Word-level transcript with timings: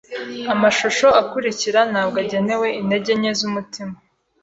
Amashusho 0.53 1.07
akurikira 1.21 1.79
ntabwo 1.91 2.17
agenewe 2.23 2.67
intege 2.79 3.11
nke 3.19 3.31
z'umutima. 3.39 3.95